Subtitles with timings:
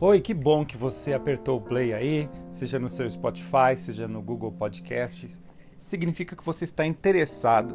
[0.00, 4.22] Oi, que bom que você apertou o play aí, seja no seu Spotify, seja no
[4.22, 5.42] Google Podcasts.
[5.76, 7.74] Significa que você está interessado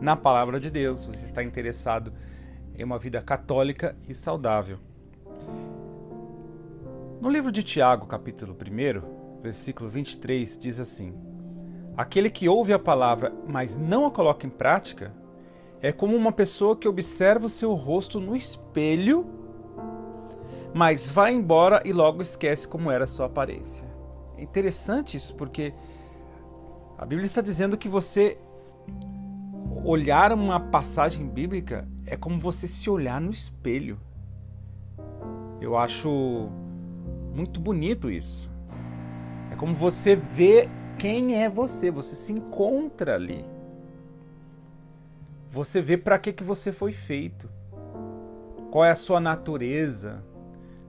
[0.00, 2.12] na palavra de Deus, você está interessado
[2.78, 4.78] em uma vida católica e saudável.
[7.20, 11.12] No livro de Tiago, capítulo 1, versículo 23, diz assim:
[11.96, 15.12] Aquele que ouve a palavra, mas não a coloca em prática,
[15.82, 19.35] é como uma pessoa que observa o seu rosto no espelho
[20.76, 23.88] mas vai embora e logo esquece como era a sua aparência.
[24.36, 25.72] É interessante isso porque
[26.98, 28.36] a Bíblia está dizendo que você
[29.82, 33.98] olhar uma passagem bíblica é como você se olhar no espelho.
[35.62, 36.50] Eu acho
[37.34, 38.50] muito bonito isso.
[39.50, 40.68] É como você vê
[40.98, 43.46] quem é você, você se encontra ali.
[45.48, 47.48] Você vê para que que você foi feito.
[48.70, 50.22] Qual é a sua natureza?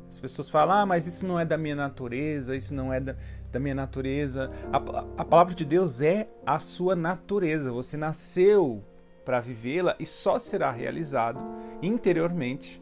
[0.08, 3.16] As pessoas falam, ah, mas isso não é da minha natureza, isso não é da,
[3.52, 4.50] da minha natureza.
[4.72, 4.77] A,
[5.22, 7.72] a palavra de Deus é a sua natureza.
[7.72, 8.83] Você nasceu
[9.25, 11.39] para vivê-la e só será realizado
[11.81, 12.81] interiormente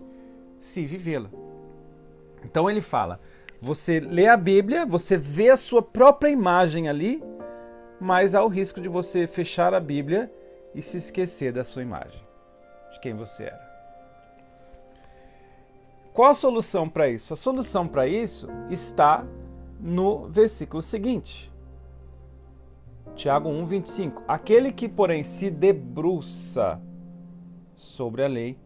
[0.60, 1.30] se vivê-la.
[2.44, 3.20] Então ele fala:
[3.60, 7.24] você lê a Bíblia, você vê a sua própria imagem ali,
[8.00, 10.32] mas há o risco de você fechar a Bíblia
[10.76, 12.22] e se esquecer da sua imagem,
[12.92, 13.75] de quem você era.
[16.16, 17.34] Qual a solução para isso?
[17.34, 19.28] A solução para isso está
[19.78, 21.54] no versículo seguinte.
[23.18, 24.24] Tiago 1, 25.
[24.26, 26.82] Aquele que, porém, se debruça
[27.76, 28.58] sobre a lei,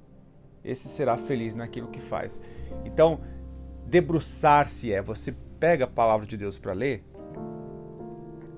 [0.64, 2.39] esse será feliz naquilo que faz.
[2.86, 3.20] Então,
[3.88, 7.03] debruçar-se é você pega a palavra de Deus para ler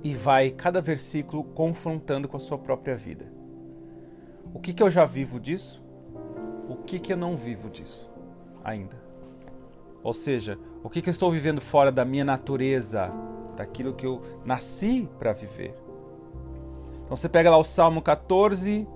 [0.03, 3.31] e vai cada versículo confrontando com a sua própria vida.
[4.53, 5.81] O que, que eu já vivo disso?
[6.67, 8.10] O que, que eu não vivo disso?
[8.63, 9.01] Ainda.
[10.03, 13.11] Ou seja, o que, que eu estou vivendo fora da minha natureza,
[13.55, 15.75] daquilo que eu nasci para viver.
[17.03, 18.88] Então você pega lá o Salmo 14.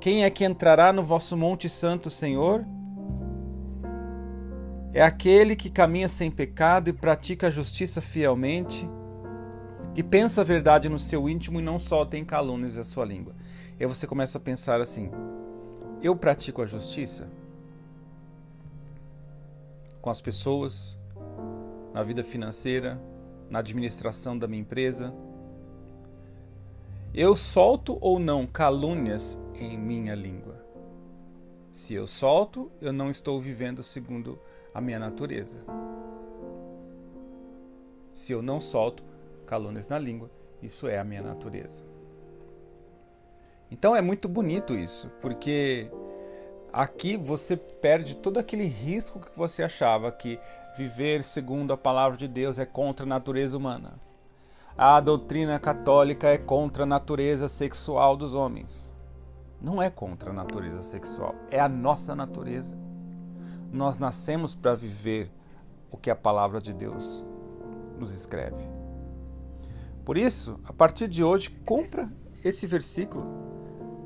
[0.00, 2.64] Quem é que entrará no vosso Monte Santo, Senhor?
[4.92, 8.88] É aquele que caminha sem pecado e pratica a justiça fielmente,
[9.92, 13.34] que pensa a verdade no seu íntimo e não só tem calúnias na sua língua.
[13.78, 15.10] E aí você começa a pensar assim:
[16.00, 17.28] eu pratico a justiça?
[20.04, 20.98] Com as pessoas,
[21.94, 23.00] na vida financeira,
[23.48, 25.14] na administração da minha empresa?
[27.14, 30.62] Eu solto ou não calúnias em minha língua?
[31.72, 34.38] Se eu solto, eu não estou vivendo segundo
[34.74, 35.64] a minha natureza.
[38.12, 39.02] Se eu não solto
[39.46, 41.82] calúnias na língua, isso é a minha natureza.
[43.70, 45.90] Então é muito bonito isso, porque
[46.74, 50.40] Aqui você perde todo aquele risco que você achava que
[50.76, 53.92] viver segundo a palavra de Deus é contra a natureza humana.
[54.76, 58.92] A doutrina católica é contra a natureza sexual dos homens.
[59.60, 62.76] Não é contra a natureza sexual, é a nossa natureza.
[63.72, 65.30] Nós nascemos para viver
[65.92, 67.24] o que a palavra de Deus
[68.00, 68.68] nos escreve.
[70.04, 72.08] Por isso, a partir de hoje, compra
[72.44, 73.24] esse versículo,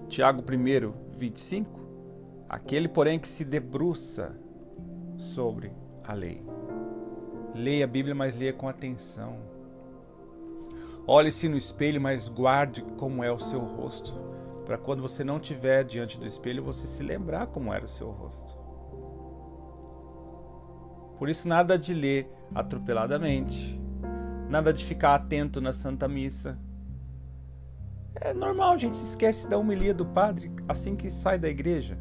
[0.07, 1.88] Tiago 1, 25,
[2.49, 4.35] Aquele, porém, que se debruça
[5.19, 5.71] sobre
[6.03, 6.43] a lei.
[7.55, 9.37] Leia a Bíblia, mas leia com atenção.
[11.07, 14.15] Olhe-se no espelho, mas guarde como é o seu rosto,
[14.65, 18.11] para quando você não estiver diante do espelho, você se lembrar como era o seu
[18.11, 18.57] rosto.
[21.19, 23.79] Por isso, nada de ler atropeladamente,
[24.49, 26.59] nada de ficar atento na Santa Missa.
[28.15, 31.99] É normal, a gente se esquece da homilia do padre assim que sai da igreja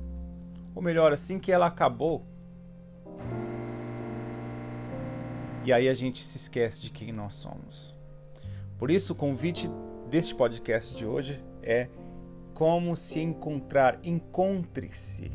[0.77, 2.23] ou melhor, assim que ela acabou.
[5.65, 7.95] E aí a gente se esquece de quem nós somos.
[8.77, 9.71] Por isso, o convite
[10.07, 11.89] deste podcast de hoje é
[12.53, 13.97] como se encontrar.
[14.03, 15.31] Encontre-se.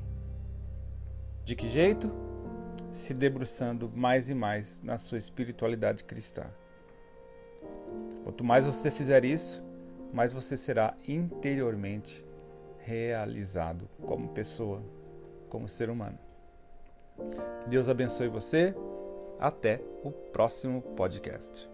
[1.44, 2.12] De que jeito?
[2.92, 6.44] Se debruçando mais e mais na sua espiritualidade cristã.
[8.22, 9.60] Quanto mais você fizer isso,
[10.12, 12.24] mais você será interiormente
[12.78, 14.80] realizado como pessoa
[15.52, 16.18] como ser humano.
[17.66, 18.74] Deus abençoe você.
[19.38, 21.68] Até o próximo podcast.